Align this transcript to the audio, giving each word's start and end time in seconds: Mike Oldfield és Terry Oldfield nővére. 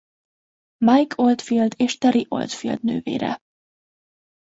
Mike 0.85 1.15
Oldfield 1.17 1.73
és 1.77 1.97
Terry 1.97 2.25
Oldfield 2.29 2.83
nővére. 2.83 3.39